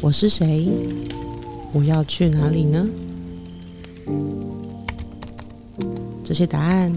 [0.00, 0.68] 我是谁？
[1.74, 2.88] 我要去哪里呢？
[6.24, 6.90] 这些答案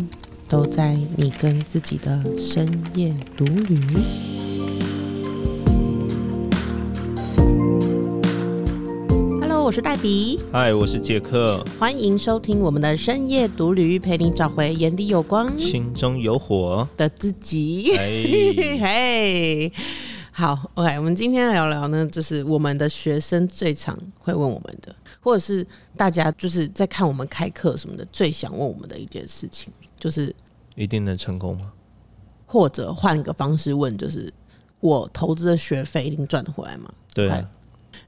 [0.47, 3.78] 都在你跟自己的深夜独旅。
[9.42, 16.88] Hello，我是黛比，嗨，我是杰克，欢迎收听我们的深夜独旅，陪你找回眼里有光心中有火。
[16.96, 17.92] 的自己。
[20.36, 25.66] 好，OK，我们今天聊聊呢，就是我们的学生最常会问我们的，或者是
[25.96, 30.36] 大家就是在看我们开课什么的，最想问我们的一件事情，就是
[30.73, 31.72] 一定能成功吗？
[32.48, 34.34] 或者换个方式问，就是
[34.80, 36.92] 我投资的学费一定赚得回来吗？
[37.14, 37.30] 对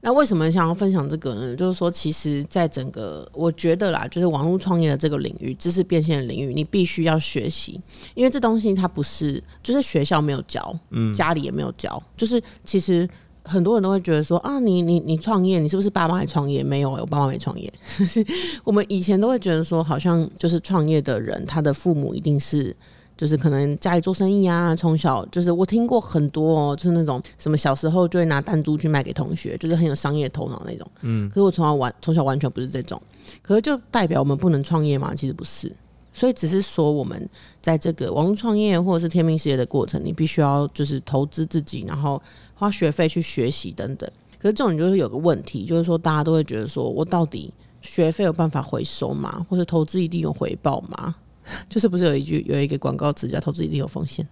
[0.00, 1.56] 那为什么想要分享这个呢？
[1.56, 7.80] 就是说，其实，在整个我觉得啦，就是网络创业的这个领域，知识变现的领域，你必须要学习，
[8.14, 13.08] 因为这东西它不是，就是学校没有教，嗯，家里也没有教，就是其实。
[13.48, 16.64] 很多人都会觉得说啊，你你你创业，你是不是爸妈也创业？
[16.64, 17.72] 没有、欸，我爸妈没创业。
[18.64, 22.74] 我们以前都会觉得说，好像就是创业的人，他的父母一定是
[23.16, 30.86] 就是可能家里做生意啊，从小就是我听过很多哦，就是那种什么小时候就会拿弹珠去卖给同学，就是很有商业头脑那种。
[31.00, 33.00] 嗯，可是我从小完从小完全不是这种，
[33.40, 35.14] 可是就代表我们不能创业吗？
[35.14, 35.74] 其实不是，
[36.12, 37.28] 所以只是说我们
[37.62, 42.20] 在这个网络创业或者是天命事业的过程，你必须要就是投资自己，然后
[42.54, 44.10] 花学费去学习等等。
[44.38, 49.44] 可是这种就是有个问题，就是说大家都会觉得说我到底学费有办法回收吗？
[49.48, 51.14] 或者投资一定有回报吗？
[51.68, 54.26] 就是不是有一句有一个广告词叫“投资一定有风险”，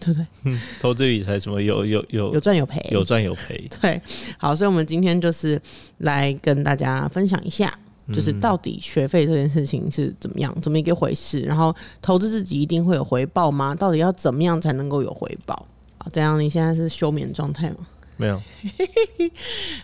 [0.00, 0.26] 对不对？
[0.44, 4.00] 嗯 投资理财什么有有有有赚有赔，有赚有赔， 对。
[4.38, 5.60] 好，所以我们今天就是
[5.98, 7.72] 来跟大家分享一下，
[8.12, 13.74] 就是到底学费这件事情是怎么样，怎么一个回事，然后投资自己一定会有回报吗？
[13.74, 15.66] 到底要怎么样才能够有回报？
[15.98, 17.86] 啊，这样你现在是休眠状态吗？
[18.16, 18.38] 没有？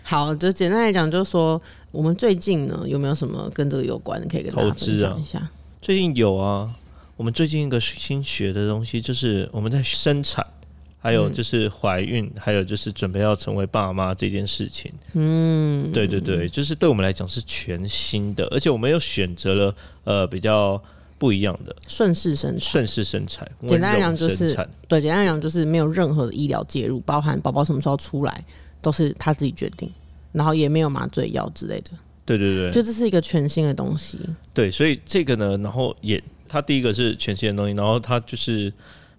[0.02, 5.50] 好，就简单来讲，就是说我们最近呢有没有什么跟这个有关的，可以跟大家分享一下？
[5.86, 6.74] 最近有啊，
[7.16, 10.44] 我们最近一个新学的东西就是我们在生产，
[10.98, 14.92] 还有就是怀孕，还有就是准备要成为爸妈这件事情。
[15.12, 20.82] 嗯，对对对，就是对我们来讲是全新的，而且我们又选择了呃比较
[21.18, 21.76] 不一样的。
[21.86, 22.60] 顺势生产。
[22.60, 24.56] 顺势生产，简单来讲就是
[24.88, 28.44] 对，简单来讲就是没有任何的医疗介入，包含宝宝什么时候出来
[28.82, 29.88] 都是他自己决定，
[30.32, 31.92] 然后也没有麻醉药之类的，
[32.26, 34.18] 对对对，就这是一个全新的东西。
[34.52, 38.72] 对，所以这个呢，然后也，它第一个是全新的东西，然后它就是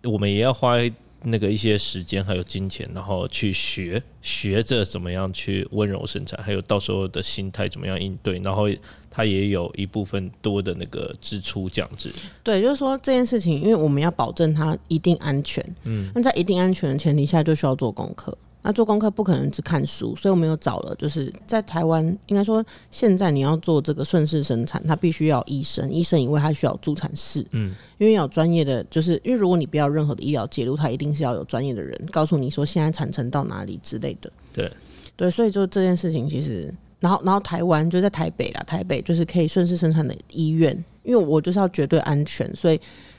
[0.04, 0.76] 我们也要花
[1.24, 8.70] 那个一些时间还有金钱，然后去学学着怎么样去温柔生产，还有到时候的心态怎么样应对，然后
[9.10, 12.12] 它也有一部分多的那个支出这样子。
[12.44, 18.38] 对，就是说这件事情，因为我们要保证它一定安全，嗯，那在一定安全的前提下，就需要做功课。
[18.68, 22.62] 那做功课不可能只看书，所以我们有找了，就是在台湾，应该说
[22.92, 34.30] 现在你要做这个顺势生产，它必须要有医生，医生以外，它需要助产士，嗯，因为要有专业的，就是因为如果你不要任何的医疗介入，它一定是要有专业的人告诉你说现在产程到哪里之类的。
[34.52, 34.70] 对
[35.16, 36.70] 对，所以就这件事情，其实，
[37.00, 42.78] 然后然后台湾就在台北啦，台北就是可以顺势生产的医院，因为我就是要绝对安全，所以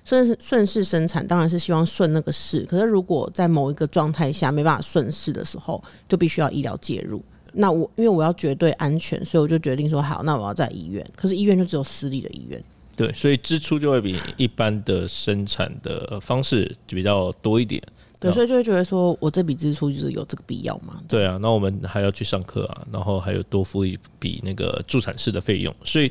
[0.08, 7.22] 顺势顺势生产当然是希望顺那个势，可是如果在某一个状态下没办法顺势的时候，就必须要医疗介入。
[7.52, 11.04] 那我因为我要绝对安全，所以我就决定说好，那我要在医院。
[11.14, 12.64] 可是医院就只有私立的医院，
[12.96, 17.82] 对，所以支出就会比一般的生产的方式比较多一点。
[18.18, 21.00] 对，哦所以就会觉得说我这笔支出就是有这个必要吗？
[21.06, 26.10] 对啊，那我们还要去上课啊，然后还有多付一笔那个助产士的费用，所以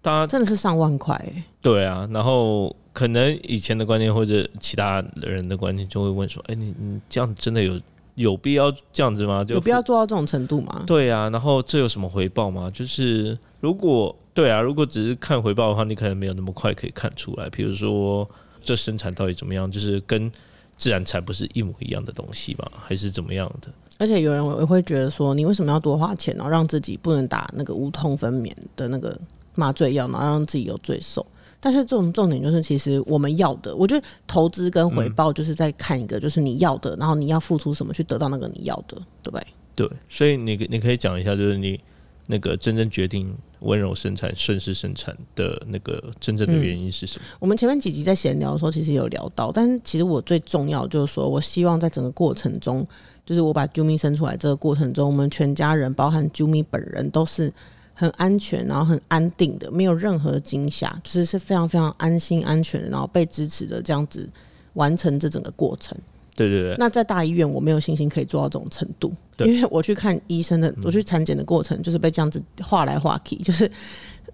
[0.00, 7.80] 大家真的是上万块、欸，对啊，然后可能以前的观念或者其他人的观念就会问说：“哎、你你这样真的有
[8.16, 9.44] 有必要这样子吗？
[9.44, 10.82] 就有必要做到这种程度吗？
[10.84, 12.68] 对啊，然后这有什么回报吗？
[12.74, 17.48] 就是如果对啊，如果只是看回报的话，你可能没有那么快可以看出来。
[17.50, 18.28] 比如说
[18.64, 20.28] 这生产到底怎么样，就是跟
[20.76, 22.68] 自然产不是一模一样的东西吧？
[22.84, 23.68] 还是怎么样的？
[23.98, 29.16] 而且有人也会觉得说，你为什么要多花钱，然后让自己不能打那个无痛分娩的那个
[29.54, 31.24] 麻醉药，然后让自己有罪受？
[31.60, 39.46] 但是这种重点就是，其实我们要的，我觉得投资跟回报就是在看一个，就是你要的，然后你要付出什么去得到那个你要的，对不对？
[39.74, 41.80] 对，所以你你可以讲一下，就是你
[42.26, 47.24] 那个真正决定温柔生产、顺势生产的那个真正的原因是什么？
[47.40, 52.86] 我们前面几集在闲聊的时候，其实有聊到，但是其实我最重要就是说，我希望在整个过程中，
[53.24, 57.52] 就是我把 Jumi 生出来这个过程中，我们全家人，包含 Jumi 本人，都是
[58.00, 64.30] 很安全，然后很安定的，没有任何惊吓，就是是非常非常安心、安全的，然后被支持的这样子
[64.74, 65.98] 完成这整个过程。
[66.36, 73.68] 对对对，那在大医院，我没有信心可以做到这种程度，因为我去看医生的，我去产检的过程就是被这样子画来画去， 就是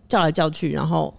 [0.07, 1.15] 叫来叫去，然后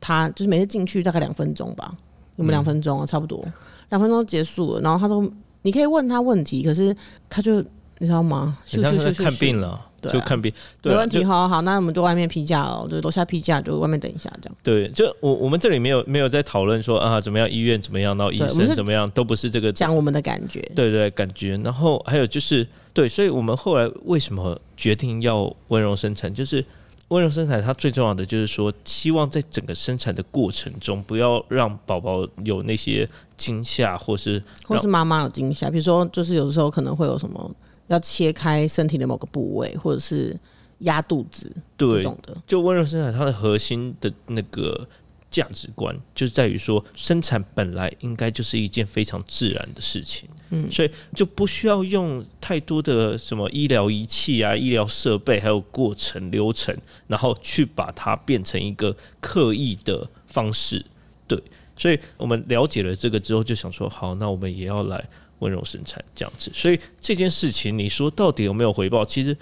[0.00, 1.92] 他就是每次进去大概两分钟吧，
[2.36, 3.04] 有没有两分钟啊？
[3.04, 3.44] 差不多
[3.88, 5.28] 两分钟结束了，然后他说
[5.62, 6.96] 你可以问他问题，可是
[7.28, 7.60] 他就
[7.98, 8.56] 你知道吗？
[8.64, 14.56] 很像在咻咻咻咻咻看病了，对啊就看病，对啊没问题，就好好好，那我们就外面批假哦，就楼下批假，就外面等一下这样。
[14.62, 21.56] 对，就我我们这里没有没有在讨论说啊怎么样医院怎么样，然后医对我们是生怎么样，都不是这个讲我们的感觉，对对，感觉。
[21.64, 26.32] 然后还有就是，对，所以我们后来为什么决定要温柔生产？
[26.32, 26.64] 就是
[27.08, 37.50] 温柔生产，它最重要的就是说，希望在整个生产的过程中，不要让宝宝有那些惊吓，或是或是妈妈有惊吓，比如说就是有的时候可能会有什么
[37.88, 40.34] 要切开身体的某个部位，或者是
[40.78, 42.36] 压肚子这对，种的。
[42.46, 44.88] 就温柔生产，它的核心的那个
[45.30, 56.74] 价值观，就是在于说，生产本来应该就是一件非常自然的事情，嗯，所以就不需要用太多的什么医疗仪器啊、医疗设备，还有过程流程，
[57.06, 60.84] 然后去把它变成一个刻意的方式，
[61.26, 61.42] 对。
[61.76, 65.08] 所以我们了解了这个之后，就想说，好，那我们也要来
[65.40, 66.50] 温柔生产这样子。
[66.54, 69.04] 所以这件事情，你说到底有没有回报？
[69.04, 69.36] 其实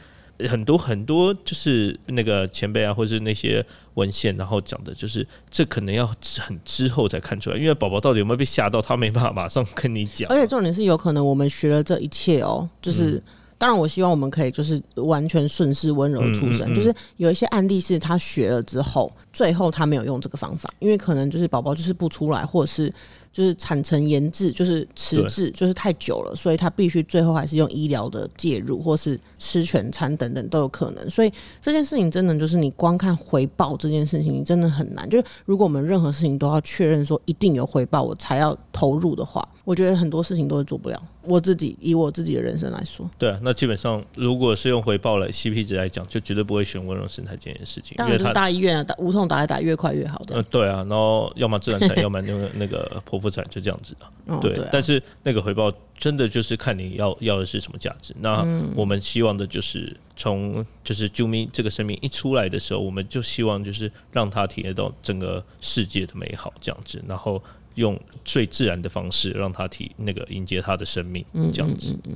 [0.49, 3.65] 很多很多就是那个前辈啊，或者是那些
[3.95, 6.07] 文献，然后讲的就是这可能要
[6.39, 10.29] 很之后才看出来，因为宝宝到底有没有被吓到，他没办法马上跟你讲。
[10.31, 13.23] 而且重点是，有可能我们学了这一切哦，就是。
[13.59, 16.69] 当然，我希望我们可以就是完全顺势温柔出生。
[16.69, 22.93] 嗯嗯嗯就是有一些案例是他学了之后，最后他没有用这个方法，因为可能就是宝宝就是不出来，或者是
[23.37, 31.11] 就是产程延滞，就是迟滞，就是太久了，所以他必须最后还是用医疗的介入，或是吃全餐等等都有可能。
[31.11, 31.31] 所以
[31.61, 35.07] 这件事情真的就是你光看回报这件事情，你真的很难。
[35.11, 40.99] 就是如果我们任何事情都要确认说一定有回报，我才要投入的话，我觉得很多事情都是做不了。
[41.29, 50.37] 我自己以我自己的人生来说，对啊，那基本上如果是用回报来 CP 值来讲，就绝对不会选温柔生态这件事情，当然就是因为它大医院啊，打无痛打一打越快越好的。
[50.37, 54.07] 呃对啊，然后要么自然产， 要么那个那个剖腹产，就这样子的。
[54.27, 58.15] 哦对，啊但是那个回报真的就是看你要要的是什么价值。
[58.21, 67.43] 那嗯我们希望的就是从就是救命这个生命一出来的时候，我们就希望就是让他体验到整个世界的美好这样子，然后
[67.77, 71.97] 用最自然的方式让他体那个迎接他的生命这样子。
[72.03, 72.13] 对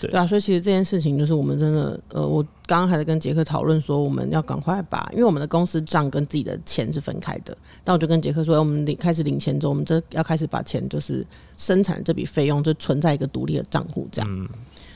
[0.00, 11.24] 对啊，所以其实这件事情就是我们真的，呃，我刚刚还在跟杰克讨论说，我们要赶快把，因为我们的公司账跟自己的钱是分开的，但我就跟杰克说，我们领开始领钱之后，我们这要开始把钱就是
[11.56, 14.48] 生产这笔费用就存在一个独立的账户，这样。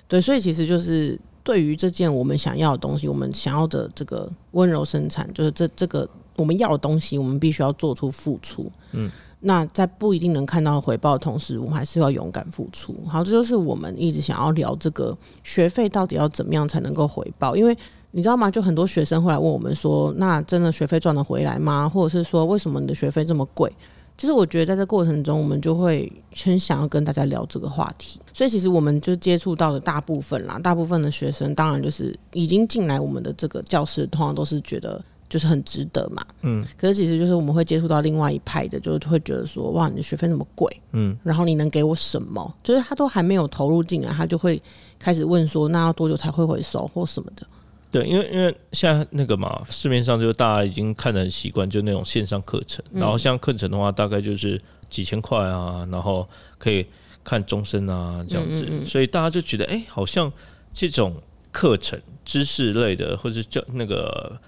[0.08, 8.70] 对，所以其实就是对于这件我们想要的东西，我们想要的这个温柔生产，就是这这个我们要的东西，我们必须要做出付出。
[8.92, 9.10] 嗯。
[9.40, 12.94] 那在不一定能看到回报的同时，我们还是要勇敢付出。
[13.06, 17.76] 好，这就是我们一直想要聊这个学费到底要怎么样才能够回报，因为
[18.10, 18.50] 你知道吗？
[18.50, 23.70] 就很多学生会来问我们说：“那真的学费赚得回来吗？”或者是说：“为什么你的学费这么贵？”
[24.18, 28.18] 其实我觉得在这过程中，我们就会很想要跟大家聊这个话题。
[28.32, 36.24] 所以其实我们就接触到的大部分啦，大部分的学生当然就是已经进来我们的这个教室，通常都是觉得就是很值得嘛。
[36.42, 36.64] 嗯。
[36.76, 44.60] 可是其实就是我们会接触到另外一派的，就是会觉得说：“哇，你的学费那么贵，嗯，然后你能给我什么？”就是他都还没有投入进来，他就会
[44.98, 47.46] 开始问说：“那要多久才会回收或什么的？”
[47.90, 52.84] 对，因为因为现在那个嘛，市面上就大家已经看得很习惯，就那种线上课程。
[52.92, 56.84] 然后像课程的话，大概就是几千块啊，然后可以
[57.24, 60.30] 看终身啊这样子，所以大家就觉得，哎、好像
[60.74, 61.14] 这种
[61.50, 64.38] 课程、知识类的或者教那个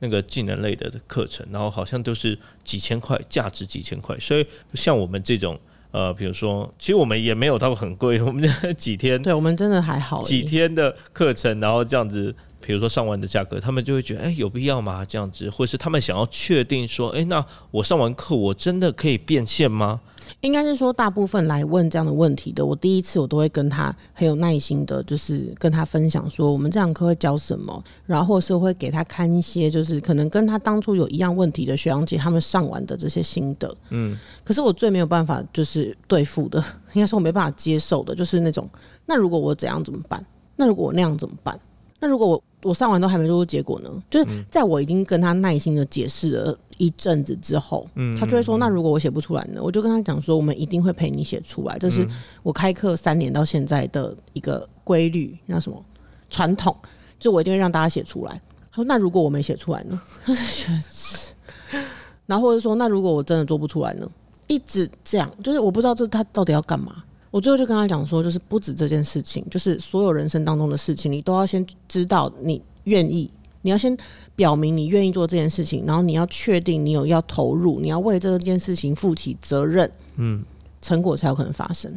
[0.00, 4.18] 那个技能类的课程，然后好像都是几千块，价值几千块。
[4.18, 5.58] 所以像我们这种。
[5.92, 15.04] 呃，比如说，其实我们也没有到很贵，我们这几天对我们真的还好，几天的课程，然后这样子，比如说上完的价格，他们就会觉得，哎、有必要吗？
[15.04, 20.00] 这样子，或是他们想要确定说，哎、那我上完课，我真的可以变现吗？
[20.42, 33.74] 应该是说，大部分来问这样的问题的，我第一次我都会跟他很有耐心的，就是跟他分享说，我们这堂课会教什么，然后或是会给他看一些，就是可能跟他当初有一样问题的学长姐他们上完的这些心得。
[33.88, 36.62] 嗯，可是我最没有办法就是对付的，
[36.92, 38.68] 应该说我没办法接受的，就是那种，
[39.06, 40.24] 那如果我怎样怎么办？
[40.56, 41.58] 那如果我那样怎么办？
[42.00, 43.90] 那如果我我上完都还没做出结果呢？
[44.10, 47.86] 就是在我已经跟他耐心的解释了一阵子之后，
[48.18, 52.06] 他就会说：“那如果我写不出来呢？”我就跟他讲说：“我们一定会陪你写出来，这是
[52.42, 55.80] 我开课三年到现在的一个规律，那什么
[56.28, 56.74] 传统，
[57.18, 58.40] 就我一定会让大家写出来。”
[58.72, 60.00] 他说：“那如果我没写出来呢？”
[62.26, 64.08] 然后或者说：“那如果我真的做不出来呢？”
[64.48, 67.04] 一直这样，就是我不知道这他到底要干嘛。
[67.30, 73.30] 我最后就跟他讲说，就是不止这件事情，就是所有人生当中的事情，你都要先知道你愿意，
[73.62, 73.96] 你要先
[74.34, 80.44] 表明你愿意做这件事情，然后你要确定你有要投入，你要为这件事情负起责任，嗯，
[80.82, 81.96] 成果才有可能发生。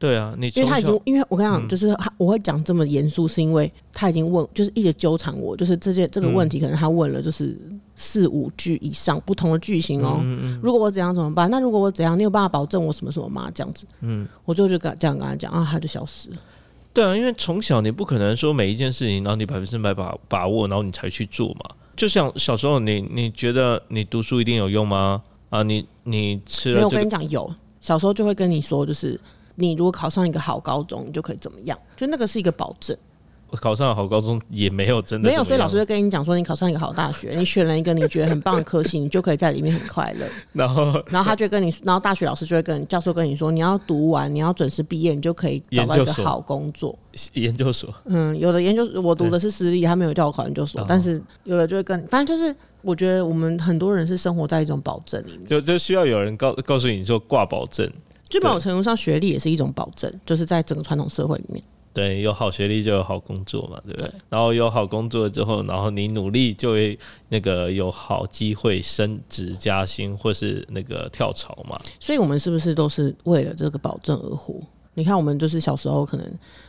[0.00, 7.54] 对啊，你因为他已，经因为我跟你讲，就是他我会讲这么严肃，是因为他已经问，就是一直纠缠我，就是这件这个问题，可能他问了就是
[7.96, 10.24] 四五句以上不同的句型哦。
[10.62, 11.50] 如果我怎样怎么办？
[11.50, 13.50] 那如果我怎样，你有办法保证我什么什么吗？
[13.54, 16.36] 这样子，嗯，我最后就跟这样跟他讲啊，他就消失了。
[16.94, 21.76] 对啊，因为从小你不可能说每一件事情，然后你百分之百把把握，然后你才去做嘛。
[21.94, 25.22] 就像小时候你你觉得你读书一定有用吗？
[25.50, 29.20] 啊，你你吃没有，我了这个跟你讲，有小时候就会跟你说，就是
[29.60, 32.96] 你如果考上一个好高中，你就可以怎么样，就那个是一个保证。
[33.54, 40.26] 考上了好高中也没有真的没有，所以老师会跟你讲说，你考上一个好大学，你选了一个你觉得很棒的科系，你就可以在里面很快乐。
[40.52, 46.96] 然后然后他就跟你，然后大学老师就会跟教授跟你说，你要读完，你要准时毕业，你就可以找到一个好工作。
[47.32, 57.92] 研究所，嗯，有的研究我读的是私立，他没有叫我考研究所哦，但是有的就会跟，反正就是我觉得我们很多人是生活在一种保证里面，就就需要有人告告诉你说挂保证，
[58.30, 61.62] 就某种程度上学历也是一种保证，就是在整个传统社会里面。
[61.92, 64.08] 对，有好学历就有好工作嘛，对不对？
[64.08, 66.96] 对然后有好工作之后，然后你努力就会
[67.28, 71.80] 那个有好机会升职加薪或是那个跳槽嘛。
[71.98, 74.54] 所以我们是不是都是为了这个保证而活？
[74.94, 76.24] 你看，我们就是小时候可能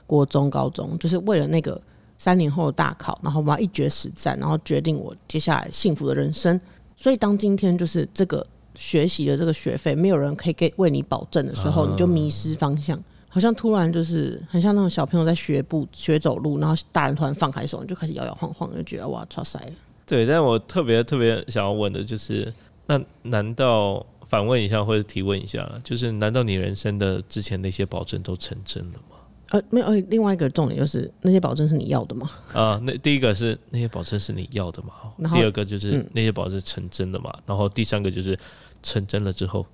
[0.08, 1.80] 国中、高中，就是为了那个
[2.18, 6.60] 三年后的大考，然后我们要一决死战，然后决定我接下来幸福的人生。
[6.98, 13.02] 所以，当今天就是这个学习的这个学费，没有人可以给为你保证的时候，你就迷失方向。
[13.34, 19.72] 好像突然就是很像那种小朋友在学步、学走路，然后大人突然放开手，你就开始摇摇晃晃，就觉得哇，超塞了。
[20.06, 22.54] 对，但我特别特别想要问的就是，
[22.88, 29.16] 那难道反问一下或者提问一下，就是难道你人生的之前的一些保证都成真了吗？
[29.52, 32.30] 呃，没有，呃，另外一个重点就是那些保证是你要的吗？
[32.54, 34.94] 啊，那第一个是那些保证是你要的嘛？
[35.18, 37.34] 然后第二个就是嗯那些保证成真的嘛？
[37.46, 38.38] 然后第三个就是
[38.82, 39.66] 成真了之后，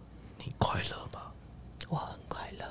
[0.44, 1.22] 你快乐吗？
[1.90, 2.66] 我很快乐。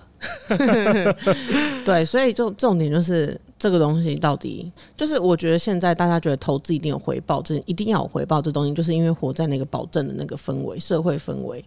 [1.85, 11.65] 对，所以重重点就是这个东西到底就是，我觉得现在大家觉得投资一定有回报，这一定要有回报，这东西就是因为活在那个保证的那个氛围，社会氛围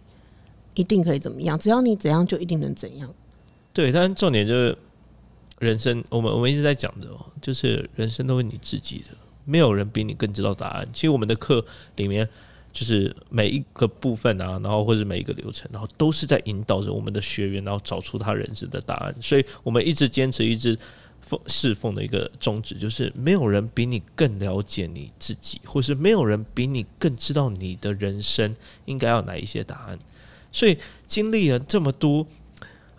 [0.74, 3.08] 一定可以怎么样，只要你怎样就一定能怎样。
[3.72, 4.76] 对，但重点就是
[5.60, 10.88] 人生，我们我们一直在讲的哦，就是人生都是你自己的，没有人比你更知道答案。
[10.90, 11.62] 其实我们的课
[11.96, 12.26] 里面，
[12.72, 19.14] 就是每一个部分啊，然后或者每一个流程，然后都是在引导着我们的学员，然后找出他人生的答案。
[19.20, 20.78] 所以我们一直坚持，一直
[21.20, 29.98] 奉侍奉的一个宗旨，就是没有人比你更了解你自己，或是没有人比你更知道你的人生应该要哪一些答案。
[30.50, 30.76] 所以
[31.06, 32.26] 经历了这么多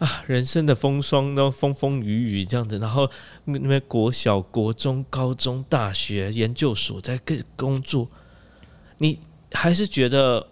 [0.02, 3.08] 啊，人生的风霜，然后风风雨雨这样子，然后
[3.46, 8.10] 那边国小、国中、高中、大学、研究所在跟工作，
[8.98, 9.20] 你
[9.52, 10.48] 还是觉得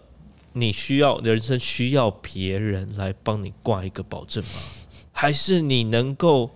[0.52, 4.50] 你需要人生需要别人来帮你挂一个保证吗？
[5.10, 6.48] 还是你能够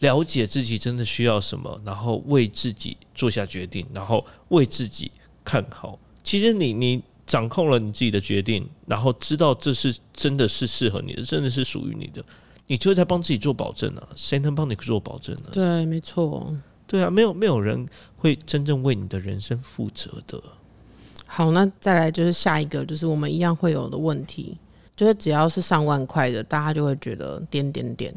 [0.00, 5.10] 了解自己真的需要什么，然后为自己做下决定，然后为自己
[5.42, 5.98] 看好？
[6.22, 12.22] 其实你你掌控了你自己的决定，然后知道这是真的是适合你的，真的是属于你的，
[12.66, 14.08] 你就是在帮自己做保证啊！
[14.16, 15.50] 谁能帮你做保证呢？
[15.52, 16.54] 对，没错。
[16.86, 20.42] 对啊，没有没有人会真正为你的人生负责的。
[21.26, 24.58] 好，那再来就是下一个，就是我们一样会有的问题，
[24.94, 28.14] 就是只要是上万块的，大家就会觉得点点点，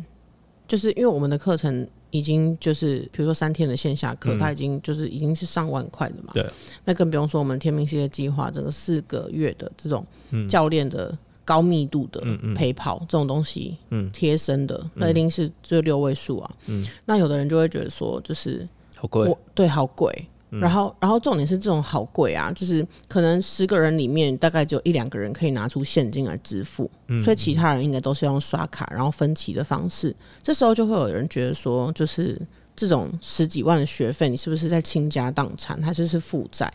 [0.67, 6.31] 就是因为我们的课程已经就是，比如说三天的线下课，嗯它已经就是已经是上万块的嘛。
[6.33, 6.45] 对。
[6.83, 16.51] 那更不用说我们天命系列计划整个四个月的这种嗯教练的高密度的嗯嗯陪跑这种东西，嗯贴身的，那一定是就六位数啊。
[16.65, 20.11] 嗯，那有的人就会觉得说，就是好贵对好贵。
[20.51, 30.15] 嗯然后，然后重点是这种好贵啊，就是可能十个人里面大概只有一两个人可以拿出现金来支付，嗯所以其他人应该都是用刷卡然后分期的方式。
[30.41, 32.39] 这时候就会有人觉得说，就是
[32.73, 36.71] 这种十几万的学费，你是不是在倾家荡产，还是是负债？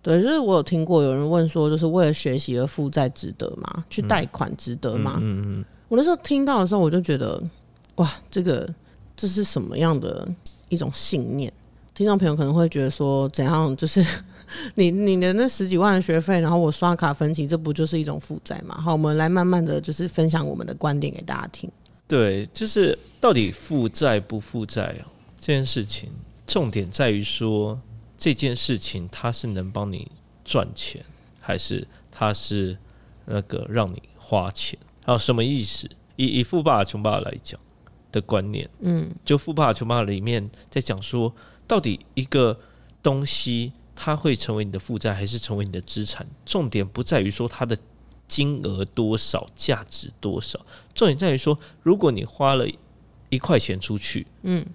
[0.00, 3.84] 对，就是我有听过有人问说，就是为了学习而负债值得吗？
[3.90, 5.18] 去贷款值得吗？
[5.20, 7.42] 嗯嗯我那时候听到的时候，我就觉得，
[7.96, 8.68] 哇，这个
[9.16, 10.28] 这是什么样的
[10.68, 11.52] 一种信念？
[11.94, 14.04] 听众朋友可能会觉得说，怎样就是
[14.76, 18.80] 你你的那十几万的学费，然后我刷卡分期，这不就是一种负债吗？
[18.80, 21.68] 好，我们来慢慢的就是分享我们的观点给大家听。
[22.06, 26.08] 对，就是到底负债不负债哦，这件事情
[26.46, 27.78] 重点在于说
[28.18, 30.10] 这件事情它是能帮你
[30.44, 31.02] 赚钱，
[31.40, 32.76] 还是它是
[33.24, 34.78] 那个让你花钱？
[35.06, 35.88] 还有什么意思？
[36.16, 37.58] 以以富爸爸穷爸爸来讲，
[38.10, 38.68] 的观念。
[38.80, 41.32] 嗯，就《富爸爸穷爸爸》里面在讲说，
[41.66, 42.58] 到底一个
[43.02, 46.26] 东西它会成为你的负债，还是成为你的资产？
[46.44, 47.78] 重点不在于说它的
[48.26, 50.58] 金额多少、价值多少，
[50.92, 52.66] 重点在于说，如果你花了
[53.30, 54.66] 一块钱出去，嗯，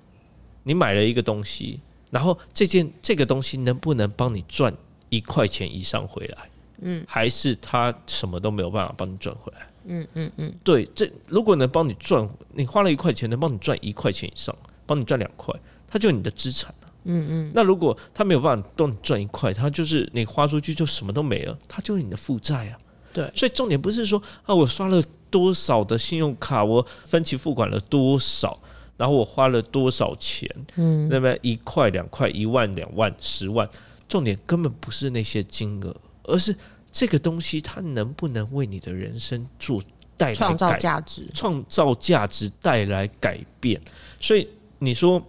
[0.63, 1.81] 你买了一个东西，
[2.13, 4.71] 然后这件这个东西能不能帮你赚
[5.09, 6.49] 一块钱以上回来？
[6.81, 9.67] 嗯，还是他什么都没有办法帮你赚回来？
[9.85, 14.55] 嗯嗯嗯，对，这如果能帮你赚，你花了一块钱，能帮你赚一块钱以上，
[14.85, 15.53] 帮你赚两块，
[15.87, 16.89] 它就是你的资产了。
[17.05, 22.77] 嗯嗯，那如果他没有办法帮你赚一块，他就是你花出去就什么都没了，它就是你的负债啊。
[23.11, 28.57] 对，所以重点不是说啊，我刷了多少的信用卡，我分期付款了多少，
[28.97, 33.67] 然后我花了多少钱，嗯，那么一块两块一万两万十万，
[34.07, 36.55] 重点根本不是那些金额，而是
[36.91, 39.81] 这个东西它能不能为你的人生做
[40.17, 43.81] 带来创造价值，创造价值带来改变。
[44.19, 44.47] 所以
[44.79, 45.21] 你说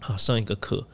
[0.00, 0.86] 啊，上一个课。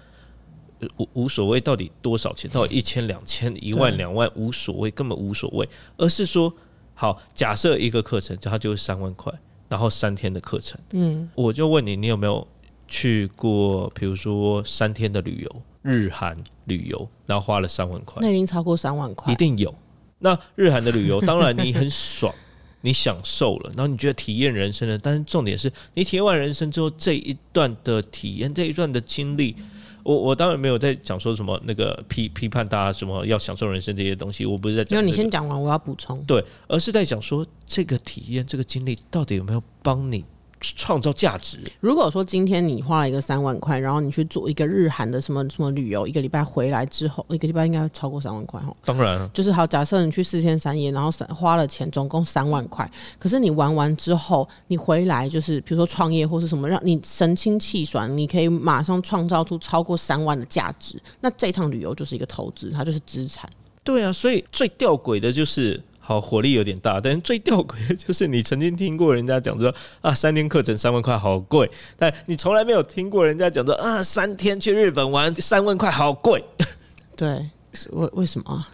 [0.97, 2.51] 无无所谓，到底多少钱？
[2.51, 5.69] 到底一千、两千、一万、两万，无所谓，根本无所谓。
[5.99, 6.51] 而是说，
[6.95, 9.31] 好，假设一个课程，它就是三万块，
[9.71, 10.79] 然后三天的课程。
[10.91, 12.47] 嗯，我就问你，你有没有
[12.87, 13.89] 去过？
[13.95, 19.73] 比如说三天的旅游，日韩旅游，然后花了三万块，那已经超过三万块，一定有。
[20.19, 22.35] 那日韩的旅游， 当然你很爽，
[22.83, 24.99] 你享受了，然后你觉得体验人生了。
[24.99, 29.57] 但是重点是你体验完人生之后，这一段的体验，这一段的经历。
[30.03, 34.97] 我我当然没有在讲说什么那个批批判大家什么要享受人生这些东西，我不是在讲。
[34.99, 36.23] 没有，你先讲完，我要补充。
[36.25, 40.25] 对，而是在讲说这个体验、这个经历到底有没有帮你。
[40.61, 41.59] 创造价值。
[41.81, 48.73] 如果说今天你花了一个三万块，然后你去做一个日韩的什么什么旅游，一个礼拜回来之后，一个礼拜应该超过三万块哈。
[48.85, 52.89] 当然，就是好，假设你去四天三夜，然后花了钱，总共三万块。
[53.19, 61.01] 可是你玩完之后，你回来就是比如说创业或是什么，让你神清气爽，你可以马上创造出超过三万的价值。
[61.21, 63.49] 那这趟旅游就是一个投资，它就是资产。
[63.83, 65.83] 对啊，所以最吊诡的就是。
[66.11, 76.45] 好，火力有点大，但是最吊诡的就是你曾经听过人家讲说啊，三天课程三万块好贵，但你从来没有听过人家讲说啊，三天去日本玩三万块好贵。
[77.15, 77.49] 对，
[77.93, 78.67] 为为什么？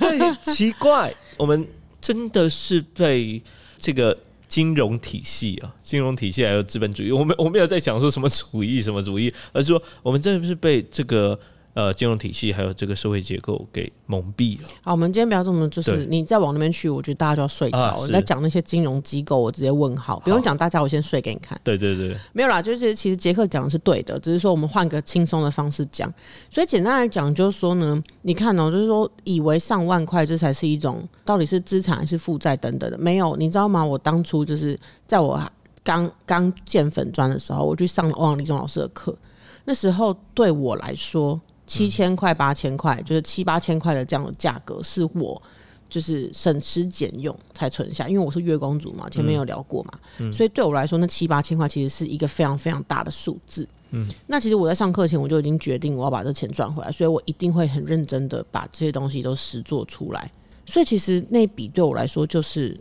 [0.00, 1.68] 对，奇怪，我们
[2.00, 3.42] 真的是被
[3.76, 11.38] 这个金融体系啊，金融体系还有资本主义，我们我没有在讲说什么主义什么主义，而是说我们真的是被这个。
[11.78, 14.68] 呃，金融体系还有这个社会结构给蒙蔽了。
[14.82, 17.94] 好，我们今天不要这么，就是你再往那边去，我觉得大家就要睡着。
[18.00, 21.56] 我在讲那些金融机构，我直接问号，不用讲大家，我先睡给你看。
[21.62, 26.12] 对对对，没有啦，就是其实杰克讲的是对的，只是说我们换个轻松的方式讲。
[26.50, 33.84] 所以简单来讲，就是说呢，你看哦，就是说以为上万块这才是一种到底是资产还是负债等等的，没有，你知道吗？
[33.84, 35.40] 我当初就是在我
[35.84, 39.16] 刚刚建粉砖的时候，我去上欧阳立中老师的课，
[39.64, 41.40] 那时候对我来说。
[41.68, 45.40] 七千块、八千块，就是七八千块的这样的价格，是我
[45.88, 53.68] 就是省吃俭用才存下，因为我是月光族嘛，前面有聊过嘛，所以对我来说，那七八千块其实是一个非常非常大的数字。
[53.90, 60.30] 嗯，那其实我在上课前我就已经决定我要把这钱赚回来，所以我一定会很认真的把这些东西都实做出来。
[60.66, 62.78] 所以其实那笔对我来说就是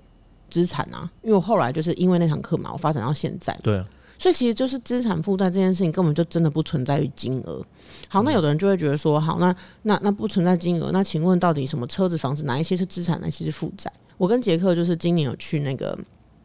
[0.50, 3.58] 资产啊，因为我后来就是因为那堂课嘛，我发展到现在。
[3.64, 3.84] 对。
[4.18, 7.64] 所以其实就是资产负债这件事情根本就真的不存在于金额。
[8.08, 13.92] 好，那有的人就会觉得说，好，那那那不存在金额，那请问到底什么车子、房子哪一些是资产，哪一些是负债？
[14.18, 15.98] 我跟杰克就是今年有去那个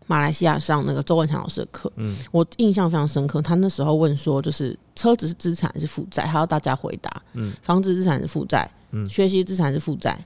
[0.06, 3.40] 马来西亚上那个周文强老师的课，嗯，我印象非常深刻。
[3.40, 6.24] 他那时候问说，就是车子是资产还是负债？
[6.24, 10.18] 他要大家回答，嗯，房子资产是负债，嗯，学习资产是负债。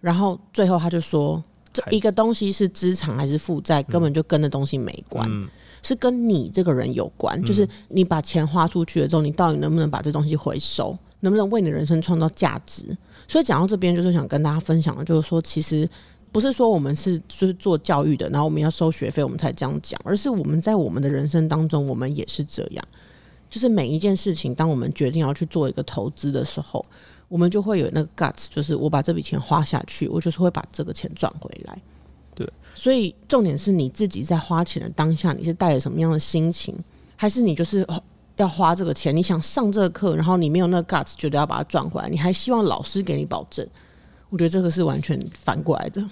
[0.00, 5.28] 然后最后他就说，这一个东西是资产还是负债，根本就跟那东西没关。
[5.86, 12.84] 是跟你这个人有关，就是你把钱花出去了之后，你到底能不能把这东西回收，能不能为你的人生创造价值？
[13.28, 15.88] 所以讲到这边，就是想跟大家分享的，就是说，其实
[16.32, 22.84] 不是说我们是就是做教育的，然后我们要收学费，我们才这样讲，而是我们在我们的人生当中，我们也是这样，
[23.50, 26.84] 就是每一件事情，当我们决定要去做一个投资的时候，
[27.28, 31.78] 我们就会有那个 guts，就是我把这笔钱花下去，我就是会把这个钱赚回来。
[32.84, 36.76] 所以重点是你自己在花钱的当下，你是带着什么样的心情？
[37.16, 37.82] 还是你就是
[38.36, 39.16] 要花这个钱？
[39.16, 43.66] 你想上这个课，然后你没有那个 guts，觉得要把它赚回来，你还希望老师给你保证？
[44.28, 46.06] 我觉得这个是完全反过来的。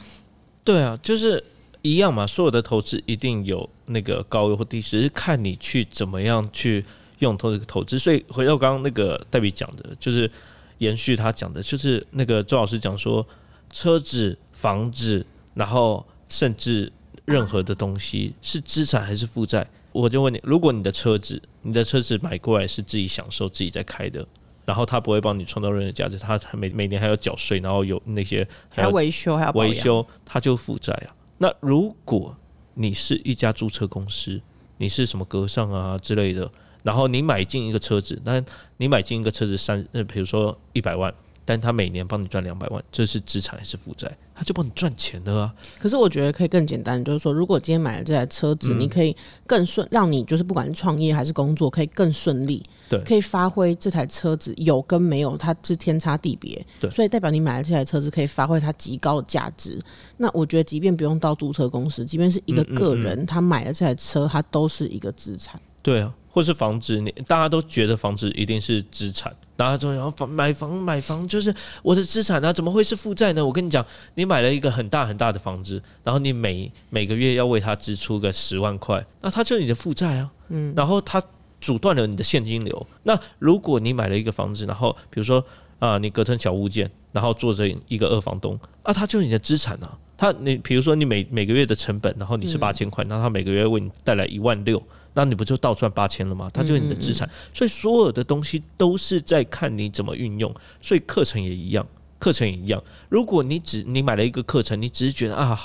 [0.64, 1.44] 对啊，就是
[1.82, 2.26] 一样嘛。
[2.26, 6.82] 所有的投资一定有那个高或低，只是看你去怎么样去
[7.18, 7.98] 用投投资。
[7.98, 10.30] 所以回到刚刚那个戴比讲的，就是
[10.78, 13.26] 延续他讲的，就是那个周老师讲说，
[13.70, 16.02] 车子、房子，然后。
[16.32, 16.90] 甚至
[17.26, 24.26] 任何的东西是资产还是负债，我就问你，如果你的车子，你的车子买过来是自己享受、自己在开的，
[24.64, 31.14] 然后他不会帮你创造任何价值，他每每年还要缴税，然后有那些还要维修，还要维修，他就负债啊。
[31.36, 32.34] 那如果
[32.72, 34.40] 你是一家租车公司，
[34.78, 36.50] 你是什么格上啊之类的，
[36.82, 38.42] 然后你买进一个车子，那
[38.78, 41.12] 你买进一个车子三，呃，比如说一百万，
[41.44, 44.10] 但他每年帮你赚两百万，这是资产还是负债？
[44.34, 45.54] 他就帮你赚钱了啊。
[45.78, 49.14] 可是我觉得可以更简单，就是说，如果今天买了这台车嗯子，你可以
[49.46, 59.78] 更顺，让你就是不管是创业还是工作，可以更顺利，对可以发挥这台车子有跟没有，它是天差地别，对所以代表你买了这台车子可以发挥它极高的价值。
[60.16, 65.60] 那我觉得，即便不用到注册公司，即便是一个嗯嗯个人，他买了这台车，它都是一个资产。
[65.82, 73.44] 对啊，或是房子，你大家都觉得房子一定是资产，大家都然后房买房买房就是我的资产啊，怎么会是负债呢？
[73.44, 80.32] 我跟你讲，你买了一个很大很大的房子，然后你每每个月要为它支出个十万块，那它就是你的负债啊。
[80.48, 81.22] 嗯，然后它
[81.60, 82.86] 阻断了你的现金流。
[83.02, 85.44] 那如果你买了一个房子，然后比如说
[85.78, 89.98] 啊，你隔成小物件，然后做着一个二房东，啊，它就是你的资产啊。
[90.16, 94.82] 它你比如说你每每个月的成本，然后你是八千块，那它每个月为你带来一万六。
[95.14, 96.50] 那你不就倒赚八千了吗？
[96.52, 100.52] 它就是你的资产，所以所有的东西都是在看你怎么运用。
[100.80, 101.86] 所以课程也一样，
[102.18, 102.82] 课程也一样。
[103.08, 105.58] 如果你只你买了一个课程，你只是觉得啊，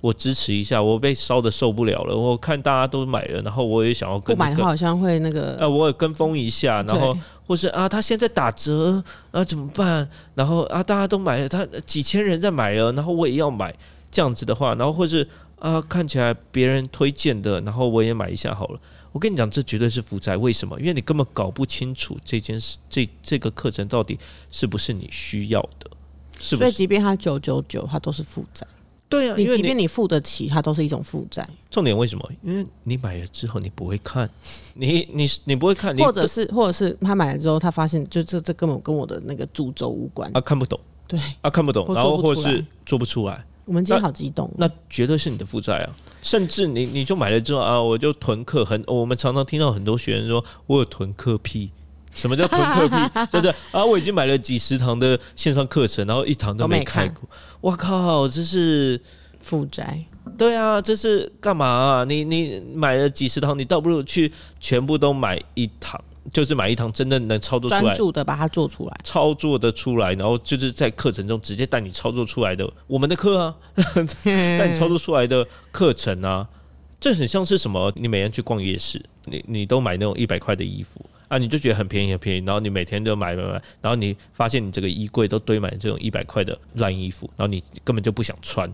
[0.00, 10.08] 我支持一下，我被烧的受不了了，我看大家都买了，然后我也想要不跟那个买的话好像会那个，呃，我也跟风一下，然后或是啊，他现在打折啊，怎么办？
[10.34, 13.74] 然后啊，大家都买了，他几千人在买了，然后我也要买，
[14.10, 15.26] 这样子的话，然后或是
[15.58, 18.80] 啊，看起来别人推荐的，然后我也买一下好了。
[19.12, 20.36] 我跟你讲，这绝对是负债。
[20.36, 20.78] 为什么？
[20.80, 24.18] 因为你根本搞不清楚这件事，这这个课程到底
[24.50, 25.90] 是不是你需要的，
[26.40, 26.72] 是不所以？
[26.72, 28.66] 即便它九九九，它都是负债。
[29.08, 32.30] 对啊，因为你你即便你付得起，它都是一种负债，重点为什么？
[32.42, 34.28] 因为你买了之后你不会看，
[34.72, 40.30] 你你你不会看，你或者是或者是他买了之后，他发现就这这根本跟我的那个主轴无关。
[40.34, 43.44] 啊看不懂对，啊看不懂，然后或是做不出来。
[43.64, 45.90] 我们今天好激动哦，那绝对是你的负债啊！
[46.22, 51.70] 甚至你你就买了之后啊，我就囤课很，我们常常听到很多学员说，我有囤课癖。
[52.12, 52.96] 什么叫囤课癖？
[53.32, 57.28] 就是啊，我已经买了几十堂的线上课程，然后一堂都没开过。
[57.60, 59.00] 我靠，这是
[59.40, 60.04] 负债。
[60.36, 62.04] 对啊，这是干嘛啊？
[62.04, 65.98] 你你买了几十堂，你倒不如去全部都买一堂，
[66.32, 69.00] 就是买一堂真的能操作出专、注的把它做出来。
[69.02, 73.56] 操作的出来，然后就是在课程中直接带你操作出来的我们的课啊。
[74.24, 76.46] 带你操作出来的课程啊，
[77.00, 77.92] 这很像是什么？
[77.96, 88.72] 你每天去逛夜市，你你都买那种一百块的衣服啊，你就觉得很便宜很便宜，然后你每天都买买买，然后你发现你这个衣柜都堆满这种一百块的烂衣服，然后你根本就不想穿。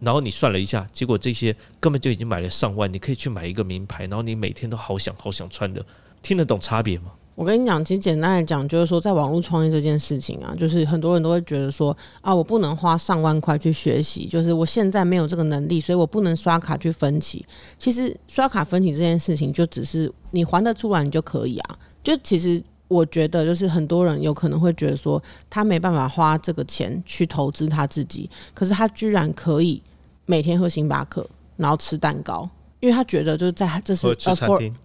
[0.00, 5.84] 然后你算了一下，结果这些根本就已经买了上万，你可以去买一个名牌，然后你每天都好想好想穿的，
[6.24, 7.12] 听得懂差别吗？
[7.36, 17.44] 我跟你讲，其实简单来讲，就是说，在网络创业这件事情啊，就是很多人都会觉得说，啊，我不能花上万块去学习，就是我现在没有这个能力，所以我不能刷卡去分期。
[17.76, 21.78] 其实刷卡分期这件事情，就只是你还得出来，你就可以啊。
[22.04, 29.82] 就其实我觉得，就是很多人有可能会觉得说，他没办法花这个钱去投资他自己，可是他居然可以
[30.24, 32.48] 每天喝星巴克，然后吃蛋糕，
[32.84, 34.06] 因为他觉得就是在他这是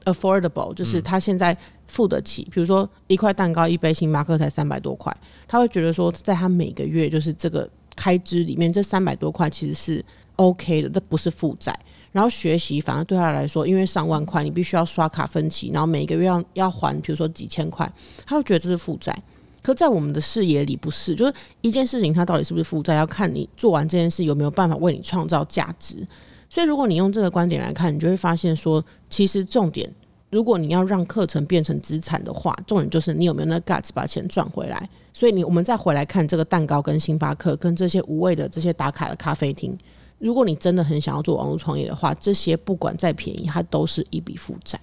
[0.05, 1.55] affordable，就是他现在
[1.89, 2.47] 付得起。
[2.49, 5.13] 比如说一块蛋糕、一杯星巴克才三百多块，
[5.49, 10.05] 他会觉得说，在他每个月就是这个开支里面，这三百多块其实是
[10.37, 11.77] OK 的，这不是负债。
[12.13, 17.91] 然后学习反而对他来说，因为上万块，你必须要刷卡分期，然后每个月要要还，比如说几千块，
[18.25, 19.13] 他会觉得这是负债。
[19.61, 26.07] 可在我们的视野里不是，就是一件事情它到底是不是负债，要看你做完这件事有没有办法为你创造价值。
[26.49, 29.89] 所以如果你用这个观点来看，你就会发现说，其实重点，
[30.31, 34.89] 如果你要让课程变成资产的话，重点就是你有没有那 guts 把钱赚回来。
[35.13, 39.77] 所以你我们再回来看这个蛋糕跟星巴克跟这些无谓的这些打卡的咖啡厅，
[40.17, 44.79] 如果你真的很想要做网络创业的话，这些不管再便宜，它都是一笔负债。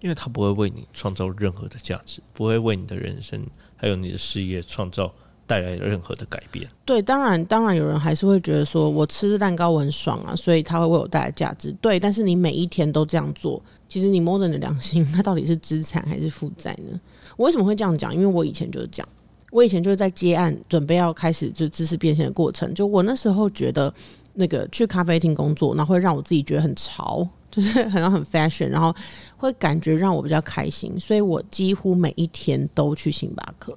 [0.00, 5.12] 因为它不会为你创造任何的价值，不会为你的人生还有你的事业创造
[5.50, 6.64] 带来任何的改变。
[6.84, 11.72] 对，当然，当然有人还是会觉得说，我吃蛋糕我很爽啊，所以它会为我带来价值。
[11.80, 17.00] 对，但是你每一天都这样做，其实你摸着你的良心，它到底是资产还是负债呢？
[17.36, 18.14] 我为什么会这样讲？
[18.14, 19.08] 因为我以前就是这样，
[19.50, 22.72] 我以前就是在接案，准备要开始就知识变现的过程。
[22.72, 23.92] 就我那时候觉得，
[24.34, 28.94] 那个去咖啡厅工作，然后会让我自己觉得很潮， 就是好像很 fashion，然后
[29.36, 33.76] 会感觉让我比较开心，所以我几乎每一天都去星巴克。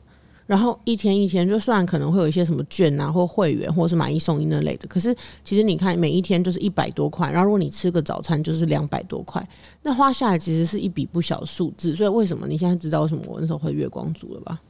[0.54, 5.12] 然然后一天一天，就算可能会有一些什么券啊，或会员，或是买一送一那类的，可是
[5.44, 9.44] 其实你看每一天就是一百多块，然后如果你吃个早餐就是两百多块，
[9.82, 11.96] 那花下来其实是一笔不小数字。
[11.96, 14.62] 所以为什么你现在知道为什么我那时候会月光族了吧？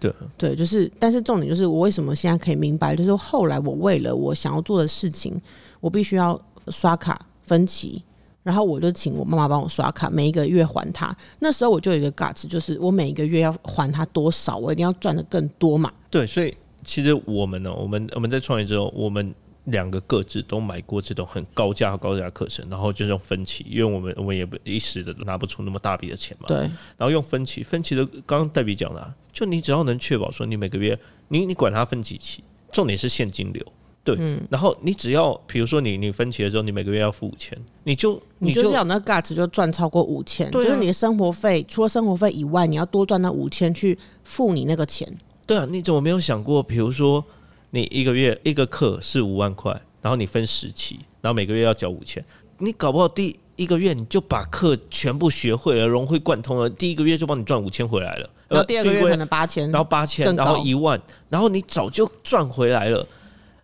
[0.00, 5.38] 对对，就是，但是重点就是我为什么现在可以明白，就是后来我为了我想要做的事情，
[5.78, 8.02] 我必须要刷卡分期。
[8.42, 11.16] 然后我就请我妈妈帮我刷卡，每一个月还她。
[11.38, 15.92] 那时候我就有一个 guts，就是我每一个月要还她多少，我一定要赚的更多嘛。
[16.10, 26.48] 对，所以其实我们呢，我们我们在创业之后，我们两个各自都买过这种很高价高价课程，然后就用分期，因为我们我们也不一时的拿不出那么大笔的钱嘛。
[26.48, 33.64] 对，然后用分期，分期的刚刚戴比讲了，就你只要能确保说你每个月你你管它分几期，重点是现金流。
[34.04, 34.18] 对，
[34.50, 45.08] 然后你只要比如说你你分期的时候，你每个月要付五千，你就你就是有那个 guts 就赚超过五千，就是你的生活费除了生活费以外，你要多赚那五千去付你那个钱。
[45.46, 47.24] 对啊，你怎么没有想过，比如说
[47.70, 52.24] 你一个月一个课是五万块，然后你分十期，然后每个月要交五千，
[52.58, 63.06] 你搞不好第一个月你就把课全部学会了，融会贯通了，第一个月就帮你赚五千回来了，然后第二个月可能八千，然后八千，然后一万，然后你早就赚回来了。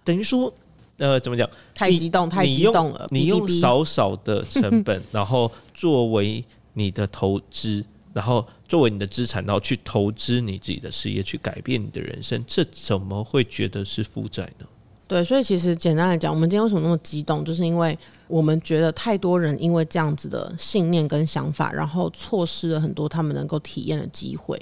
[0.08, 0.50] 等于说，
[0.96, 1.46] 呃，怎么讲？
[1.74, 3.06] 太激动，太激动了。
[3.10, 6.42] 你用少少的成本， 然后作为
[6.72, 14.64] 你的投资，然后作为你的资产，然后去投资你自己的事业，去改变你的人生，这怎么会觉得是负债呢？
[15.06, 24.58] 对，所以其实简单来讲，我们今天为什么那么激动，就是因为我们觉得太多人因为这样子的信念跟想法，然后错失了很多他们能够体验的机会。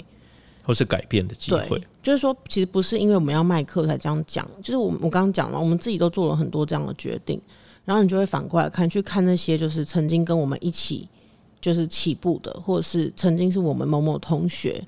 [0.67, 7.41] 或是改变的机会，就是说，其实不是因为我们要卖课才这样讲，就是我我刚刚讲了，我们自己都做了很多这样的决定，
[7.85, 11.09] 然后你就会反过来看，去看那些就是曾经跟我们一起
[11.61, 14.85] 就是起步的，或者是曾经是我们某某同学，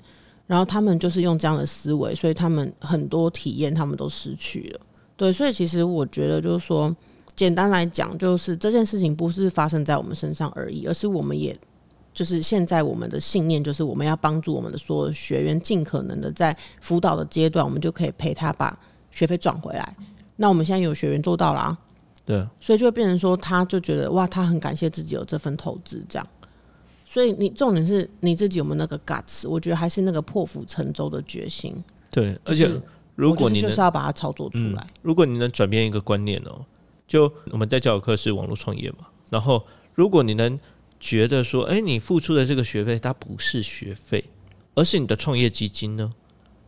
[0.47, 4.81] 然后他们就是用这样的思维，所以他们很多体验他们都失去了。
[5.15, 6.93] 对，所以其实我觉得就是说，
[7.37, 11.57] 简单来讲，就是这件事情不是发生在我们身上而已，而是我们也。
[12.19, 18.77] 就是现在我们的信念，就是我们要帮助我们的所有学员，尽可能的在辅导的阶段，我们就可以陪他把
[19.09, 19.95] 学费赚回来。
[20.35, 21.77] 那我们现在有学员做到了，
[22.25, 26.27] 对，所以就会变成说，他就觉得哇，他很感谢自己有这份投资，这样。
[27.05, 29.47] 所以你重点是你自己有没有那个 guts？
[29.47, 31.73] 我觉得还是那个破釜沉舟的决心。
[32.11, 32.69] 对，而且
[33.15, 36.65] 如果你就是要把它操作出来，如果你能转变一个观念哦，
[37.07, 39.63] 就我们在教育课是网络创业嘛，然后
[39.95, 40.59] 如果你能。
[40.99, 44.23] 觉得说，哎，你付出的这个学费，它不是学费，
[44.75, 46.11] 而是你的创业基金呢？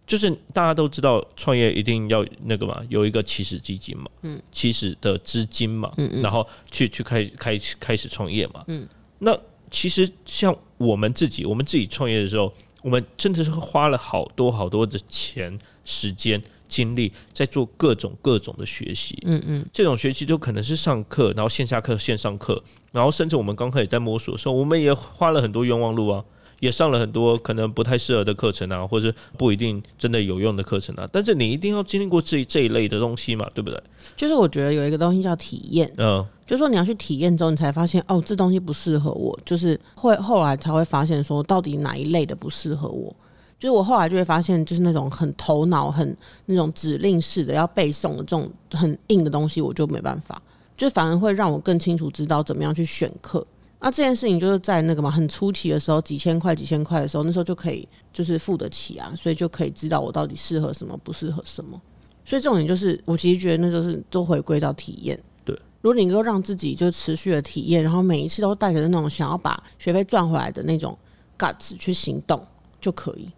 [0.07, 8.87] 就是大家都知道，创业一定要那个嘛，有一个起始基金嘛，嗯，起始的资金嘛，嗯嗯，然后去去开开开始创业嘛，嗯，
[9.19, 9.37] 那
[9.69, 16.41] 其实像我们自己，我们自己创业的时候，我们真的是花了好多好多的钱时间。
[16.71, 26.23] 精力在做各种各种的学习，嗯嗯，这种学习就可能是上课，然后线下课、线上课，然后甚至我们刚开始在摸索的时候，我们也花了很多冤枉路啊，
[26.61, 31.05] 也上了很多可能不太适合的课程啊，或者不一定真的有用的课程啊。
[31.11, 33.83] 但是你一定要经历过这这一类的东西嘛，对不对？
[34.15, 43.13] 就是我觉得有一个东西叫体验，嗯，就是说你要去体验之后，你才发现哦，这东西不适合我，就是会后来才会发现说，到底哪一类的不适合我。
[43.61, 50.41] 就是我后来就会发现，就是那种很头脑、很那种指令式的要背诵的这种很硬的东西，我就没办法。
[50.75, 53.45] 就反而会让我更清楚知道怎么样去选课。
[53.79, 61.79] 那这件事情就是在那个嘛，很初期的时候，几千块、几千块的时候，那时候就可以就是付得起啊，所以就可以知道我到底适合什么，不适合什么。
[62.25, 65.19] 所以重点就是，我其实觉得那就是都回归到体验。
[65.45, 70.97] 对，如果你能够让自己就持续的体验，然后每一次都带着那种想要把学费赚回来的那种
[71.37, 72.43] guts 去行动，
[72.79, 73.29] 就可以。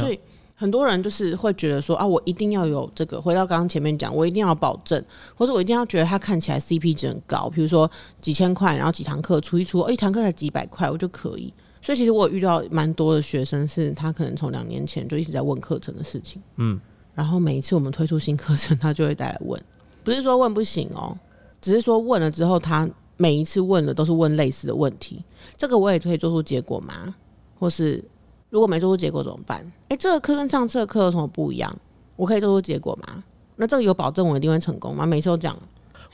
[0.00, 0.18] 所以
[0.56, 3.20] 很多人就是会觉得说啊，我一定要有这个。
[3.20, 7.90] 回到刚刚前面讲，我一定要保证，或者我一定要觉得它看起来 CP 值很高，比如说
[8.22, 11.52] 几千块，然后几堂课出一出，哦，一堂课才几百块，我就可以。
[11.82, 16.80] 所以其实我遇到蛮多的学生，是他可能从两年前就一直在问课程的事情，嗯，
[17.14, 19.60] 然后每一次我们推出新课程，他就会带来问，
[20.04, 21.18] 不是说问不行哦，
[21.60, 25.22] 只是说问了之后，他每一次问的都是问类似的问题。
[25.56, 27.14] 这个我也可以做出结果吗？
[27.58, 28.02] 或是？
[28.54, 29.68] 如果没做出结果怎么办？
[29.88, 31.76] 哎，这个课跟上次的课有什么不一样？
[32.14, 33.24] 我可以做出结果吗？
[33.56, 35.04] 那这个有保证我一定会成功吗？
[35.04, 35.58] 每次都讲，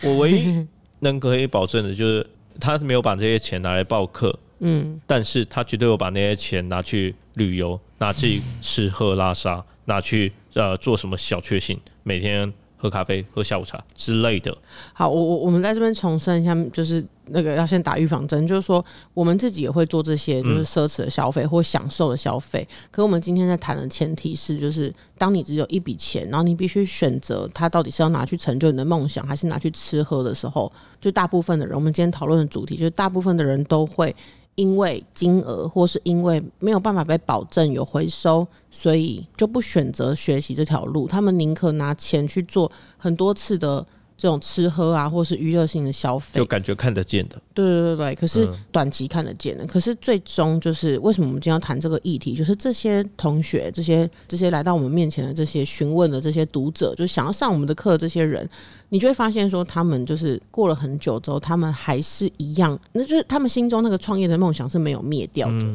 [0.02, 0.66] 我唯一
[1.00, 2.26] 能可以保证的就是
[2.58, 14.56] 他没有把这些钱拿来报课，嗯，但是他绝对有把那些钱拿去旅游，拿去吃喝拉撒，拿去呃做什么小确幸，每天喝咖啡、喝下午茶之类的。
[14.94, 22.66] 好，我我我们在这边重申一下，就是那个要先打预防针，就是说我们自己也会做这些，就是奢侈的消费或享受的消费。
[22.90, 34.14] 可我们今天在谈的前提是，就是当你只有一笔钱，然后你必须选择它到底是要拿去成就你的梦想，还是拿去吃喝的时候，就大部分的人，我们今天讨论的主题就是大部分的人都会。
[34.54, 41.06] 因为金额，或是因为没有办法被保证有回收，所以就不选择学习这条路。
[41.06, 43.86] 他们宁可拿钱去做很多次的。
[44.20, 47.40] 这种吃喝啊，或是娱乐性的消费，就感觉看得见的。
[47.54, 52.34] 对对对对，可是短期看得见的，可是最终就是为什么我们今天要谈这个议题？
[52.34, 58.46] 就是这些同学，这些这些来到我们面前的这些询问的这些读者，就想要上我们的课这些人，
[58.90, 65.74] 你就会发现说，他们就是过了很久之后，他们还是一样，那就是他们心中那个创业的梦想是没有灭掉的。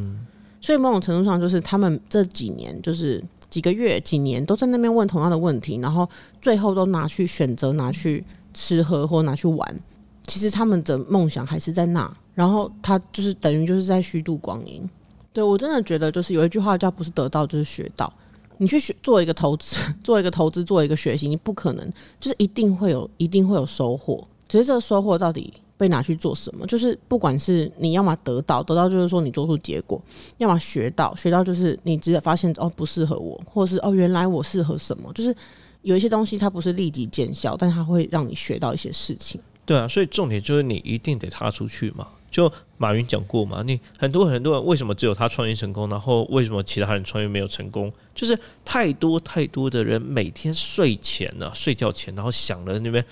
[0.61, 3.23] 所以某种程度上，就是他们这几年就是。
[3.55, 6.05] 几个月、几年都在那边问同样的问题，然后
[6.41, 8.21] 最后都拿去选择拿去
[8.53, 9.81] 吃喝或拿去玩。
[10.27, 14.83] 其实他们的梦想还是在那，然后他就是等于就是在虚度光阴。
[15.31, 18.11] 对我真的觉得，就是有一句话叫“不是得到就是学到”。
[18.59, 21.89] 你去学做一个投资， 做一个投资，做一个学习，你不可能
[22.19, 24.27] 就是一定会有，一定会有收获。
[24.49, 25.53] 只是这个收获到底？
[25.77, 26.65] 被拿去做什么？
[26.67, 30.01] 就是不管是你要么得到，得到就是说你做出结果；
[30.37, 35.11] 要么学到，学到就是你直接发现哦不适合我，或者是哦原来我适合什么。
[35.13, 35.35] 就是
[35.81, 39.41] 有一些东西它不是立即见效，但它会让你学到一些事情。
[39.65, 42.07] 对啊，所以重点就是你一定得踏出去嘛。
[42.31, 47.91] 就马云讲过嘛，你很多很多人为什么只有他创业成功，然后为什么其他人创业没有成功？
[48.13, 53.03] 就是太多太多的人每天睡前呢，睡觉前然后想了那边。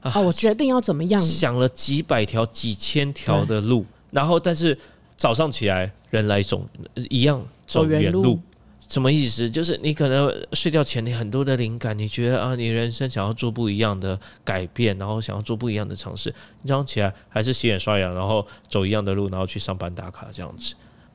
[0.00, 0.20] 啊！
[0.20, 1.20] 我决定要怎么样？
[1.20, 4.76] 想了几百条、几千条的路，然后但是
[5.16, 6.66] 早上起来人来总
[7.10, 8.40] 一样走原路，
[8.88, 9.50] 什么意思？
[9.50, 20.74] 就是你可能睡觉前你很多的灵感，你觉得啊，你人生想要做不一样的改变，然后想要做不一样的尝试，你早上起来还是洗脸刷牙，然后走一样的路，然后去上班打卡这样子。